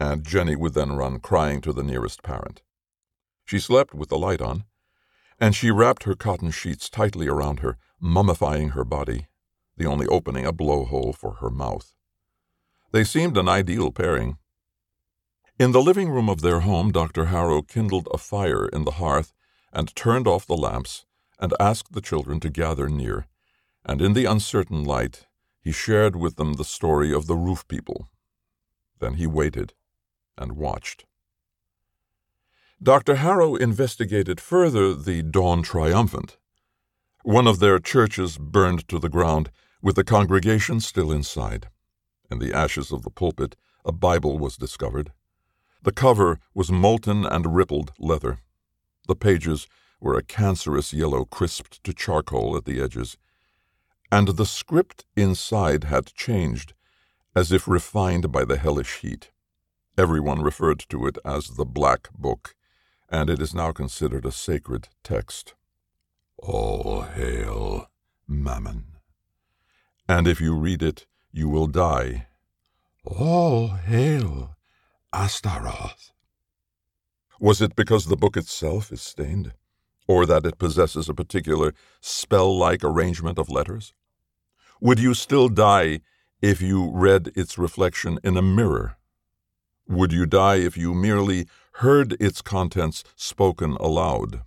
and 0.00 0.24
Jenny 0.24 0.56
would 0.56 0.72
then 0.72 0.92
run 0.92 1.20
crying 1.20 1.60
to 1.60 1.74
the 1.74 1.84
nearest 1.84 2.22
parent. 2.22 2.62
She 3.44 3.58
slept 3.60 3.94
with 3.94 4.08
the 4.08 4.18
light 4.18 4.40
on, 4.40 4.64
and 5.38 5.54
she 5.54 5.70
wrapped 5.70 6.04
her 6.04 6.14
cotton 6.14 6.50
sheets 6.50 6.88
tightly 6.88 7.28
around 7.28 7.60
her, 7.60 7.76
mummifying 8.02 8.70
her 8.70 8.84
body, 8.84 9.26
the 9.76 9.86
only 9.86 10.06
opening 10.06 10.46
a 10.46 10.52
blowhole 10.52 11.14
for 11.14 11.34
her 11.34 11.50
mouth. 11.50 11.94
They 12.92 13.04
seemed 13.04 13.36
an 13.36 13.48
ideal 13.48 13.92
pairing. 13.92 14.38
In 15.58 15.72
the 15.72 15.82
living 15.82 16.08
room 16.08 16.30
of 16.30 16.40
their 16.40 16.60
home, 16.60 16.90
Dr. 16.90 17.26
Harrow 17.26 17.60
kindled 17.60 18.08
a 18.12 18.18
fire 18.18 18.66
in 18.66 18.84
the 18.84 18.92
hearth 18.92 19.34
and 19.72 19.94
turned 19.94 20.26
off 20.26 20.46
the 20.46 20.56
lamps 20.56 21.04
and 21.38 21.52
asked 21.60 21.92
the 21.92 22.00
children 22.00 22.40
to 22.40 22.48
gather 22.48 22.88
near, 22.88 23.26
and 23.84 24.00
in 24.00 24.14
the 24.14 24.24
uncertain 24.24 24.82
light 24.82 25.26
he 25.60 25.72
shared 25.72 26.16
with 26.16 26.36
them 26.36 26.54
the 26.54 26.64
story 26.64 27.12
of 27.12 27.26
the 27.26 27.36
roof 27.36 27.68
people. 27.68 28.08
Then 28.98 29.14
he 29.14 29.26
waited 29.26 29.74
and 30.40 30.52
watched. 30.52 31.04
Dr. 32.82 33.16
Harrow 33.16 33.56
investigated 33.56 34.40
further 34.40 34.94
the 34.94 35.22
Dawn 35.22 35.62
Triumphant. 35.62 36.38
One 37.22 37.46
of 37.46 37.58
their 37.58 37.78
churches 37.78 38.38
burned 38.38 38.88
to 38.88 38.98
the 38.98 39.10
ground, 39.10 39.50
with 39.82 39.96
the 39.96 40.04
congregation 40.04 40.80
still 40.80 41.12
inside. 41.12 41.68
In 42.30 42.38
the 42.38 42.54
ashes 42.54 42.90
of 42.90 43.02
the 43.02 43.10
pulpit, 43.10 43.54
a 43.84 43.92
Bible 43.92 44.38
was 44.38 44.56
discovered. 44.56 45.12
The 45.82 45.92
cover 45.92 46.40
was 46.54 46.72
molten 46.72 47.26
and 47.26 47.54
rippled 47.54 47.92
leather. 47.98 48.40
The 49.08 49.16
pages 49.16 49.66
were 50.00 50.16
a 50.16 50.22
cancerous 50.22 50.92
yellow 50.94 51.26
crisped 51.26 51.84
to 51.84 51.92
charcoal 51.92 52.56
at 52.56 52.64
the 52.64 52.80
edges. 52.80 53.18
And 54.10 54.28
the 54.28 54.46
script 54.46 55.04
inside 55.16 55.84
had 55.84 56.14
changed, 56.14 56.72
as 57.36 57.52
if 57.52 57.68
refined 57.68 58.32
by 58.32 58.44
the 58.44 58.56
hellish 58.56 59.00
heat. 59.00 59.30
Everyone 60.00 60.40
referred 60.40 60.78
to 60.88 61.06
it 61.06 61.18
as 61.26 61.48
the 61.48 61.66
Black 61.66 62.08
Book, 62.14 62.54
and 63.10 63.28
it 63.28 63.38
is 63.38 63.52
now 63.52 63.70
considered 63.70 64.24
a 64.24 64.32
sacred 64.32 64.88
text. 65.04 65.52
All 66.38 67.02
hail 67.02 67.86
Mammon. 68.26 68.96
And 70.08 70.26
if 70.26 70.40
you 70.40 70.56
read 70.56 70.82
it, 70.82 71.04
you 71.32 71.50
will 71.50 71.66
die. 71.66 72.28
All 73.04 73.68
hail 73.68 74.56
Astaroth. 75.12 76.12
Was 77.38 77.60
it 77.60 77.76
because 77.76 78.06
the 78.06 78.16
book 78.16 78.38
itself 78.38 78.90
is 78.90 79.02
stained, 79.02 79.52
or 80.08 80.24
that 80.24 80.46
it 80.46 80.56
possesses 80.56 81.10
a 81.10 81.14
particular 81.14 81.74
spell 82.00 82.56
like 82.56 82.82
arrangement 82.82 83.38
of 83.38 83.50
letters? 83.50 83.92
Would 84.80 84.98
you 84.98 85.12
still 85.12 85.50
die 85.50 86.00
if 86.40 86.62
you 86.62 86.90
read 86.90 87.32
its 87.36 87.58
reflection 87.58 88.18
in 88.24 88.38
a 88.38 88.42
mirror? 88.42 88.96
Would 89.90 90.12
you 90.12 90.24
die 90.24 90.58
if 90.58 90.76
you 90.76 90.94
merely 90.94 91.48
heard 91.72 92.12
its 92.20 92.42
contents 92.42 93.02
spoken 93.16 93.72
aloud? 93.80 94.42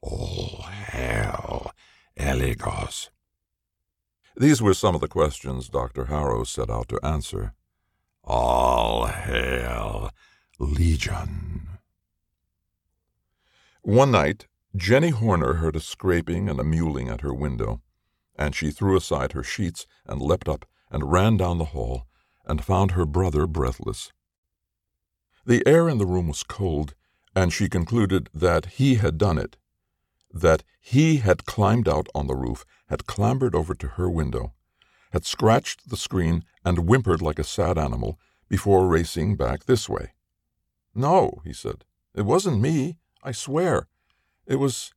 All 0.00 0.62
hail, 0.62 1.70
Eligos. 2.16 3.10
These 4.34 4.62
were 4.62 4.72
some 4.72 4.94
of 4.94 5.02
the 5.02 5.08
questions 5.08 5.68
Dr. 5.68 6.06
Harrow 6.06 6.44
set 6.44 6.70
out 6.70 6.88
to 6.88 6.98
answer. 7.04 7.52
All 8.24 9.04
hail, 9.04 10.12
Legion. 10.58 11.68
One 13.82 14.12
night, 14.12 14.46
Jenny 14.74 15.10
Horner 15.10 15.54
heard 15.54 15.76
a 15.76 15.80
scraping 15.80 16.48
and 16.48 16.58
a 16.58 16.64
mewling 16.64 17.12
at 17.12 17.20
her 17.20 17.34
window, 17.34 17.82
and 18.34 18.54
she 18.54 18.70
threw 18.70 18.96
aside 18.96 19.32
her 19.32 19.42
sheets 19.42 19.86
and 20.06 20.22
leapt 20.22 20.48
up 20.48 20.64
and 20.90 21.12
ran 21.12 21.36
down 21.36 21.58
the 21.58 21.74
hall 21.76 22.06
and 22.46 22.64
found 22.64 22.92
her 22.92 23.04
brother 23.04 23.46
breathless. 23.46 24.10
The 25.44 25.66
air 25.66 25.88
in 25.88 25.98
the 25.98 26.06
room 26.06 26.28
was 26.28 26.42
cold, 26.42 26.94
and 27.34 27.52
she 27.52 27.68
concluded 27.68 28.30
that 28.32 28.66
he 28.66 28.96
had 28.96 29.18
done 29.18 29.38
it, 29.38 29.56
that 30.32 30.62
he 30.80 31.16
had 31.16 31.46
climbed 31.46 31.88
out 31.88 32.08
on 32.14 32.26
the 32.26 32.36
roof, 32.36 32.64
had 32.88 33.06
clambered 33.06 33.54
over 33.54 33.74
to 33.74 33.88
her 33.88 34.08
window, 34.08 34.54
had 35.12 35.24
scratched 35.24 35.90
the 35.90 35.96
screen 35.96 36.44
and 36.64 36.78
whimpered 36.78 37.20
like 37.22 37.38
a 37.38 37.44
sad 37.44 37.76
animal 37.76 38.18
before 38.48 38.86
racing 38.86 39.36
back 39.36 39.64
this 39.64 39.88
way. 39.88 40.12
No, 40.94 41.40
he 41.44 41.52
said, 41.52 41.84
it 42.14 42.22
wasn't 42.22 42.60
me, 42.60 42.98
I 43.22 43.32
swear. 43.32 43.88
It 44.46 44.56
was. 44.56 44.92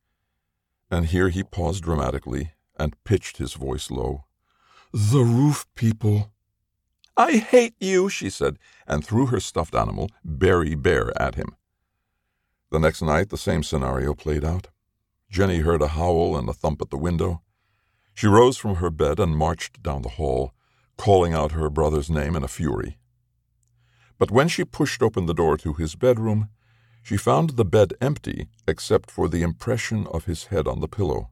And 0.90 1.06
here 1.06 1.30
he 1.30 1.42
paused 1.42 1.82
dramatically 1.82 2.52
and 2.76 3.02
pitched 3.04 3.38
his 3.38 3.54
voice 3.54 3.90
low. 3.90 4.24
The 4.92 5.24
roof 5.24 5.66
people. 5.74 6.32
I 7.16 7.38
hate 7.38 7.74
you, 7.80 8.08
she 8.08 8.28
said, 8.30 8.58
and 8.86 9.04
threw 9.04 9.26
her 9.26 9.40
stuffed 9.40 9.74
animal, 9.74 10.10
Berry 10.24 10.74
Bear, 10.74 11.12
at 11.20 11.34
him. 11.36 11.56
The 12.70 12.78
next 12.78 13.00
night, 13.00 13.30
the 13.30 13.38
same 13.38 13.62
scenario 13.62 14.14
played 14.14 14.44
out. 14.44 14.68
Jenny 15.30 15.60
heard 15.60 15.82
a 15.82 15.88
howl 15.88 16.36
and 16.36 16.48
a 16.48 16.52
thump 16.52 16.82
at 16.82 16.90
the 16.90 16.98
window. 16.98 17.42
She 18.14 18.26
rose 18.26 18.58
from 18.58 18.76
her 18.76 18.90
bed 18.90 19.18
and 19.18 19.36
marched 19.36 19.82
down 19.82 20.02
the 20.02 20.10
hall, 20.10 20.52
calling 20.96 21.32
out 21.32 21.52
her 21.52 21.70
brother's 21.70 22.10
name 22.10 22.36
in 22.36 22.44
a 22.44 22.48
fury. 22.48 22.98
But 24.18 24.30
when 24.30 24.48
she 24.48 24.64
pushed 24.64 25.02
open 25.02 25.26
the 25.26 25.34
door 25.34 25.56
to 25.58 25.74
his 25.74 25.94
bedroom, 25.94 26.48
She 27.06 27.16
found 27.16 27.50
the 27.50 27.64
bed 27.64 27.94
empty 28.00 28.48
except 28.66 29.12
for 29.12 29.28
the 29.28 29.42
impression 29.42 30.08
of 30.08 30.24
his 30.24 30.46
head 30.46 30.66
on 30.66 30.80
the 30.80 30.88
pillow. 30.88 31.30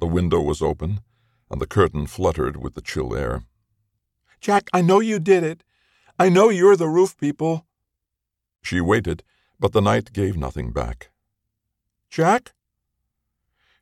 The 0.00 0.08
window 0.08 0.40
was 0.40 0.60
open, 0.60 1.02
and 1.48 1.60
the 1.60 1.68
curtain 1.68 2.08
fluttered 2.08 2.56
with 2.56 2.74
the 2.74 2.80
chill 2.80 3.14
air. 3.14 3.44
Jack, 4.42 4.68
I 4.72 4.82
know 4.82 4.98
you 4.98 5.20
did 5.20 5.44
it. 5.44 5.62
I 6.18 6.28
know 6.28 6.48
you're 6.48 6.74
the 6.74 6.88
roof 6.88 7.16
people. 7.16 7.64
She 8.60 8.80
waited, 8.80 9.22
but 9.60 9.72
the 9.72 9.80
night 9.80 10.12
gave 10.12 10.36
nothing 10.36 10.72
back. 10.72 11.10
Jack? 12.10 12.52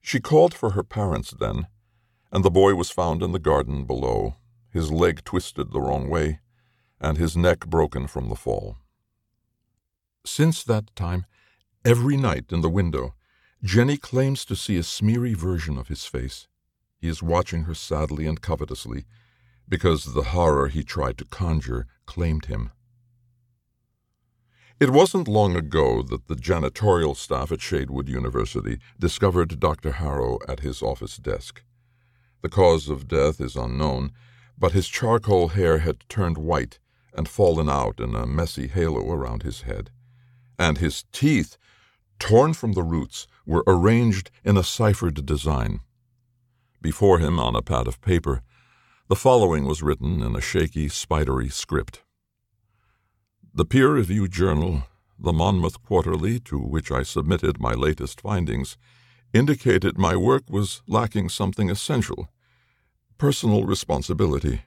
She 0.02 0.20
called 0.20 0.52
for 0.52 0.70
her 0.70 0.82
parents 0.82 1.30
then, 1.30 1.66
and 2.30 2.44
the 2.44 2.50
boy 2.50 2.74
was 2.74 2.90
found 2.90 3.22
in 3.22 3.32
the 3.32 3.38
garden 3.38 3.86
below, 3.86 4.36
his 4.70 4.92
leg 4.92 5.24
twisted 5.24 5.72
the 5.72 5.80
wrong 5.80 6.10
way, 6.10 6.40
and 7.00 7.16
his 7.16 7.38
neck 7.38 7.66
broken 7.66 8.06
from 8.06 8.28
the 8.28 8.36
fall. 8.36 8.76
Since 10.26 10.62
that 10.64 10.94
time, 10.94 11.24
every 11.86 12.18
night 12.18 12.52
in 12.52 12.60
the 12.60 12.68
window, 12.68 13.14
Jenny 13.64 13.96
claims 13.96 14.44
to 14.44 14.54
see 14.54 14.76
a 14.76 14.82
smeary 14.82 15.32
version 15.32 15.78
of 15.78 15.88
his 15.88 16.04
face. 16.04 16.48
He 16.98 17.08
is 17.08 17.22
watching 17.22 17.64
her 17.64 17.74
sadly 17.74 18.26
and 18.26 18.42
covetously, 18.42 19.06
because 19.70 20.12
the 20.12 20.34
horror 20.34 20.68
he 20.68 20.82
tried 20.82 21.16
to 21.16 21.24
conjure 21.24 21.86
claimed 22.04 22.46
him. 22.46 22.72
It 24.80 24.90
wasn't 24.90 25.28
long 25.28 25.56
ago 25.56 26.02
that 26.02 26.26
the 26.26 26.34
janitorial 26.34 27.16
staff 27.16 27.52
at 27.52 27.60
Shadewood 27.60 28.08
University 28.08 28.78
discovered 28.98 29.60
Dr. 29.60 29.92
Harrow 29.92 30.38
at 30.48 30.60
his 30.60 30.82
office 30.82 31.16
desk. 31.16 31.62
The 32.42 32.48
cause 32.48 32.88
of 32.88 33.06
death 33.06 33.40
is 33.40 33.56
unknown, 33.56 34.12
but 34.58 34.72
his 34.72 34.88
charcoal 34.88 35.48
hair 35.48 35.78
had 35.78 36.08
turned 36.08 36.38
white 36.38 36.78
and 37.12 37.28
fallen 37.28 37.68
out 37.68 38.00
in 38.00 38.14
a 38.14 38.26
messy 38.26 38.66
halo 38.68 39.10
around 39.10 39.42
his 39.42 39.62
head, 39.62 39.90
and 40.58 40.78
his 40.78 41.04
teeth, 41.12 41.56
torn 42.18 42.54
from 42.54 42.72
the 42.72 42.82
roots, 42.82 43.26
were 43.46 43.64
arranged 43.66 44.30
in 44.44 44.56
a 44.56 44.64
ciphered 44.64 45.24
design. 45.26 45.80
Before 46.80 47.18
him, 47.18 47.38
on 47.38 47.54
a 47.54 47.62
pad 47.62 47.86
of 47.86 48.00
paper, 48.00 48.42
the 49.10 49.16
following 49.16 49.64
was 49.64 49.82
written 49.82 50.22
in 50.22 50.36
a 50.36 50.40
shaky, 50.40 50.88
spidery 50.88 51.48
script. 51.48 52.04
The 53.52 53.64
peer 53.64 53.92
review 53.92 54.28
journal, 54.28 54.84
the 55.18 55.32
Monmouth 55.32 55.82
Quarterly, 55.82 56.38
to 56.44 56.56
which 56.56 56.92
I 56.92 57.02
submitted 57.02 57.58
my 57.58 57.72
latest 57.74 58.20
findings, 58.20 58.78
indicated 59.34 59.98
my 59.98 60.14
work 60.14 60.44
was 60.48 60.82
lacking 60.86 61.28
something 61.28 61.68
essential 61.68 62.28
personal 63.18 63.64
responsibility. 63.64 64.62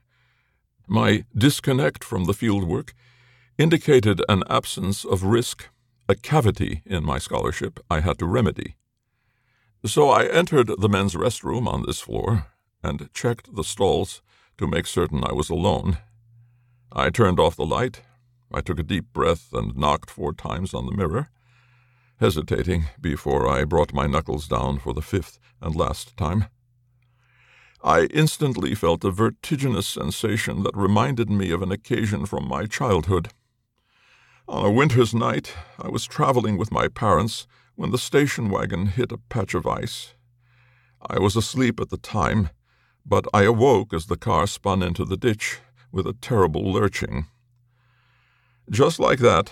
My 0.89 1.23
disconnect 1.33 2.03
from 2.03 2.25
the 2.25 2.33
fieldwork 2.33 2.91
indicated 3.57 4.21
an 4.27 4.43
absence 4.49 5.05
of 5.05 5.23
risk, 5.23 5.69
a 6.09 6.15
cavity 6.15 6.81
in 6.85 7.05
my 7.05 7.17
scholarship 7.17 7.79
I 7.89 8.01
had 8.01 8.19
to 8.19 8.25
remedy. 8.25 8.75
So 9.85 10.09
I 10.09 10.25
entered 10.25 10.69
the 10.77 10.89
men's 10.89 11.15
restroom 11.15 11.65
on 11.65 11.83
this 11.83 12.01
floor 12.01 12.47
and 12.83 13.09
checked 13.13 13.55
the 13.55 13.63
stalls 13.63 14.21
to 14.57 14.67
make 14.67 14.87
certain 14.87 15.23
I 15.23 15.33
was 15.33 15.49
alone. 15.49 15.97
I 16.91 17.09
turned 17.09 17.39
off 17.39 17.55
the 17.55 17.65
light. 17.65 18.01
I 18.51 18.61
took 18.61 18.79
a 18.79 18.83
deep 18.83 19.11
breath 19.13 19.49
and 19.53 19.75
knocked 19.75 20.11
four 20.11 20.33
times 20.33 20.73
on 20.73 20.85
the 20.85 20.95
mirror, 20.95 21.29
hesitating 22.19 22.85
before 23.01 23.47
I 23.47 23.65
brought 23.65 23.93
my 23.93 24.05
knuckles 24.05 24.47
down 24.47 24.77
for 24.79 24.93
the 24.93 25.01
fifth 25.01 25.39
and 25.61 25.75
last 25.75 26.15
time. 26.17 26.45
I 27.83 28.05
instantly 28.13 28.75
felt 28.75 29.03
a 29.03 29.11
vertiginous 29.11 29.87
sensation 29.87 30.63
that 30.63 30.77
reminded 30.77 31.29
me 31.29 31.51
of 31.51 31.61
an 31.61 31.71
occasion 31.71 32.25
from 32.25 32.47
my 32.47 32.65
childhood. 32.65 33.29
On 34.47 34.65
a 34.65 34.71
winter's 34.71 35.13
night, 35.13 35.53
I 35.79 35.89
was 35.89 36.05
traveling 36.05 36.57
with 36.57 36.71
my 36.71 36.87
parents 36.87 37.47
when 37.75 37.91
the 37.91 37.97
station 37.97 38.49
wagon 38.49 38.85
hit 38.85 39.11
a 39.11 39.17
patch 39.17 39.53
of 39.53 39.65
ice. 39.65 40.13
I 41.01 41.19
was 41.19 41.35
asleep 41.35 41.79
at 41.81 41.89
the 41.89 41.97
time, 41.97 42.51
but 43.05 43.25
I 43.33 43.43
awoke 43.43 43.93
as 43.93 44.05
the 44.05 44.17
car 44.17 44.47
spun 44.47 44.81
into 44.81 45.05
the 45.05 45.17
ditch 45.17 45.59
with 45.91 46.07
a 46.07 46.13
terrible 46.13 46.71
lurching. 46.71 47.27
Just 48.69 48.99
like 48.99 49.19
that, 49.19 49.51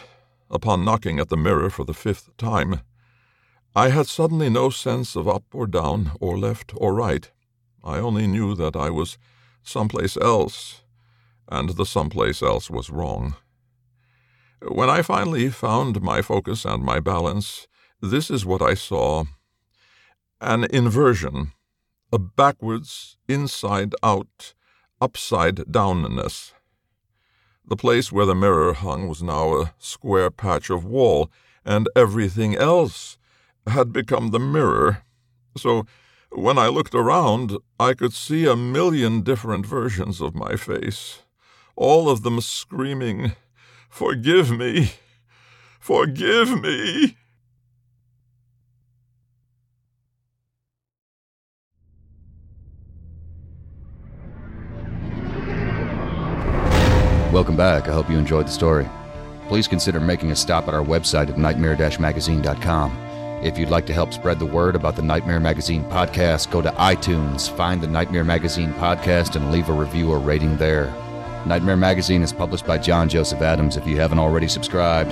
upon 0.49 0.85
knocking 0.85 1.19
at 1.19 1.29
the 1.29 1.37
mirror 1.37 1.69
for 1.69 1.85
the 1.85 1.93
fifth 1.93 2.35
time, 2.37 2.81
I 3.75 3.89
had 3.89 4.07
suddenly 4.07 4.49
no 4.49 4.69
sense 4.69 5.15
of 5.15 5.27
up 5.27 5.43
or 5.53 5.67
down 5.67 6.11
or 6.19 6.37
left 6.37 6.73
or 6.75 6.93
right. 6.93 7.29
I 7.83 7.97
only 7.97 8.27
knew 8.27 8.55
that 8.55 8.75
I 8.75 8.89
was 8.89 9.17
someplace 9.63 10.17
else, 10.17 10.81
and 11.47 11.69
the 11.69 11.85
someplace 11.85 12.41
else 12.41 12.69
was 12.69 12.89
wrong. 12.89 13.35
When 14.67 14.89
I 14.89 15.01
finally 15.01 15.49
found 15.49 16.01
my 16.01 16.21
focus 16.21 16.65
and 16.65 16.83
my 16.83 16.99
balance, 16.99 17.67
this 18.01 18.29
is 18.29 18.45
what 18.45 18.61
I 18.61 18.73
saw 18.73 19.25
an 20.39 20.65
inversion, 20.65 21.53
a 22.12 22.19
backwards, 22.19 23.17
inside 23.28 23.93
out, 24.04 24.54
upside 25.00 25.58
downness. 25.71 26.54
The 27.65 27.78
place 27.78 28.12
where 28.12 28.26
the 28.26 28.36
mirror 28.36 28.74
hung 28.74 29.08
was 29.08 29.24
now 29.24 29.62
a 29.62 29.74
square 29.78 30.30
patch 30.30 30.69
of 30.69 30.84
wall, 30.84 31.32
and 31.63 31.88
everything 31.95 32.56
else 32.56 33.17
had 33.65 33.93
become 33.93 34.32
the 34.32 34.39
mirror. 34.39 35.04
So 35.56 35.86
when 36.32 36.58
I 36.58 36.67
looked 36.67 36.95
around, 36.95 37.58
I 37.80 37.93
could 37.93 38.13
see 38.13 38.45
a 38.45 38.56
million 38.56 39.21
different 39.21 39.65
versions 39.65 40.21
of 40.21 40.36
my 40.36 40.56
face, 40.56 41.19
all 41.76 42.10
of 42.10 42.24
them 42.24 42.41
screaming, 42.41 43.34
Forgive 43.89 44.52
me! 44.52 44.93
Forgive 45.80 46.62
me! 46.62 47.17
Welcome 57.41 57.58
back. 57.58 57.88
I 57.88 57.93
hope 57.93 58.08
you 58.08 58.19
enjoyed 58.19 58.45
the 58.45 58.51
story. 58.51 58.88
Please 59.47 59.67
consider 59.67 59.99
making 59.99 60.30
a 60.30 60.36
stop 60.36 60.67
at 60.67 60.75
our 60.75 60.84
website 60.84 61.27
at 61.27 61.39
nightmare-magazine.com. 61.39 62.97
If 63.41 63.58
you'd 63.58 63.71
like 63.71 63.88
to 63.88 63.93
help 63.93 64.13
spread 64.13 64.38
the 64.38 64.45
word 64.45 64.75
about 64.75 64.95
the 64.95 65.01
Nightmare 65.01 65.39
Magazine 65.39 65.84
podcast, 65.86 66.51
go 66.51 66.62
to 66.62 66.69
iTunes, 66.73 67.49
find 67.58 67.82
the 67.82 67.88
Nightmare 67.88 68.23
Magazine 68.23 68.73
podcast, 68.73 69.36
and 69.36 69.51
leave 69.51 69.69
a 69.69 69.73
review 69.73 70.12
or 70.12 70.19
rating 70.19 70.56
there. 70.58 70.93
Nightmare 71.47 71.77
Magazine 71.77 72.21
is 72.21 72.32
published 72.32 72.67
by 72.67 72.77
John 72.77 73.10
Joseph 73.10 73.41
Adams. 73.41 73.75
If 73.75 73.88
you 73.88 73.97
haven't 73.97 74.19
already 74.19 74.47
subscribed, 74.47 75.10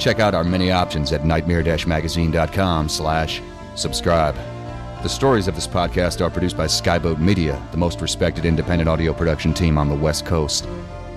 check 0.00 0.20
out 0.20 0.36
our 0.36 0.44
many 0.44 0.70
options 0.70 1.10
at 1.12 1.24
nightmare-magazine.com 1.24 2.88
slash 2.88 3.42
subscribe. 3.74 4.36
The 5.02 5.08
stories 5.08 5.48
of 5.48 5.56
this 5.56 5.66
podcast 5.66 6.24
are 6.24 6.30
produced 6.30 6.56
by 6.56 6.66
Skyboat 6.66 7.18
Media, 7.18 7.60
the 7.72 7.76
most 7.76 8.00
respected 8.00 8.44
independent 8.44 8.88
audio 8.88 9.12
production 9.12 9.52
team 9.52 9.76
on 9.76 9.88
the 9.88 9.96
West 9.96 10.24
Coast. 10.24 10.68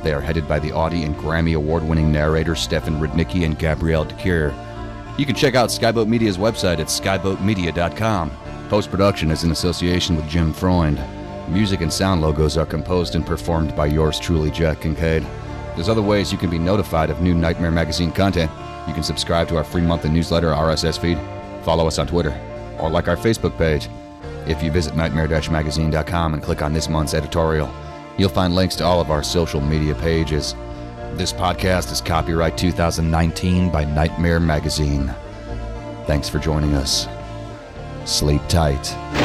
They 0.06 0.14
are 0.14 0.22
headed 0.22 0.48
by 0.48 0.60
the 0.60 0.72
Audie 0.72 1.02
and 1.02 1.16
Grammy 1.16 1.56
award-winning 1.56 2.12
narrators 2.12 2.60
Stefan 2.60 3.00
Rudnicki 3.00 3.44
and 3.44 3.58
Gabrielle 3.58 4.06
de 4.06 4.14
Cuir. 4.14 4.54
You 5.18 5.26
can 5.26 5.34
check 5.34 5.56
out 5.56 5.70
Skyboat 5.70 6.08
Media's 6.08 6.38
website 6.38 6.78
at 6.78 6.90
skyboatmedia.com. 6.90 8.32
Post 8.70 8.92
production 8.92 9.32
is 9.32 9.44
in 9.44 9.50
association 9.50 10.16
with 10.16 10.30
Jim 10.30 10.54
Freund. 10.54 11.02
Music 11.50 11.82
and 11.82 11.92
sound 11.92 12.22
logos 12.22 12.56
are 12.56 12.68
composed 12.68 13.16
and 13.16 13.26
performed 13.26 13.76
by 13.76 13.88
yours 13.88 14.20
truly, 14.20 14.52
Jack 14.52 14.82
Kincaid. 14.82 15.26
There's 15.74 15.90
other 15.90 16.04
ways 16.04 16.32
you 16.32 16.38
can 16.38 16.52
be 16.52 16.60
notified 16.60 17.10
of 17.10 17.22
new 17.22 17.34
Nightmare 17.34 17.72
Magazine 17.72 18.12
content. 18.12 18.52
You 18.88 18.94
can 18.94 19.02
subscribe 19.02 19.48
to 19.48 19.58
our 19.58 19.64
free 19.64 19.82
monthly 19.82 20.12
newsletter 20.12 20.52
RSS 20.52 21.00
feed, 21.00 21.18
follow 21.64 21.88
us 21.88 21.98
on 21.98 22.06
Twitter, 22.06 22.40
or 22.78 22.92
like 22.92 23.08
our 23.08 23.18
Facebook 23.18 23.58
page. 23.58 23.90
If 24.46 24.62
you 24.62 24.70
visit 24.70 24.96
nightmare-magazine.com 24.96 26.36
and 26.36 26.44
click 26.44 26.62
on 26.62 26.74
this 26.74 26.90
month's 26.90 27.16
editorial, 27.16 27.72
you'll 28.18 28.30
find 28.30 28.56
links 28.56 28.76
to 28.78 28.84
all 28.84 29.02
of 29.02 29.12
our 29.12 29.24
social 29.24 29.62
media 29.62 29.96
pages. 29.96 30.56
This 31.14 31.32
podcast 31.32 31.92
is 31.92 32.02
copyright 32.02 32.58
2019 32.58 33.72
by 33.72 33.86
Nightmare 33.86 34.40
Magazine. 34.40 35.14
Thanks 36.08 36.30
for 36.30 36.40
joining 36.40 36.74
us. 36.74 37.08
Sleep 38.06 38.42
tight. 38.48 39.25